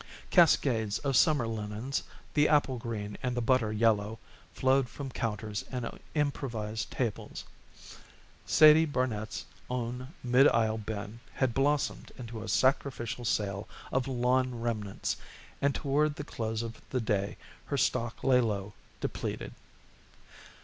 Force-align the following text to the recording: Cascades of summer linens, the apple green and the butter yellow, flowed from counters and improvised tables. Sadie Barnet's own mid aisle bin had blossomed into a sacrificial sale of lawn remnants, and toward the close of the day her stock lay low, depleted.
Cascades 0.31 0.97
of 0.97 1.15
summer 1.15 1.45
linens, 1.47 2.01
the 2.33 2.47
apple 2.49 2.79
green 2.79 3.19
and 3.21 3.37
the 3.37 3.39
butter 3.39 3.71
yellow, 3.71 4.17
flowed 4.51 4.89
from 4.89 5.11
counters 5.11 5.63
and 5.71 5.99
improvised 6.15 6.89
tables. 6.89 7.43
Sadie 8.43 8.85
Barnet's 8.87 9.45
own 9.69 10.07
mid 10.23 10.47
aisle 10.47 10.79
bin 10.79 11.19
had 11.35 11.53
blossomed 11.53 12.11
into 12.17 12.41
a 12.41 12.47
sacrificial 12.49 13.25
sale 13.25 13.69
of 13.91 14.07
lawn 14.07 14.59
remnants, 14.59 15.17
and 15.61 15.75
toward 15.75 16.15
the 16.15 16.23
close 16.23 16.63
of 16.63 16.81
the 16.89 16.99
day 16.99 17.37
her 17.65 17.77
stock 17.77 18.23
lay 18.23 18.41
low, 18.41 18.73
depleted. 19.01 19.53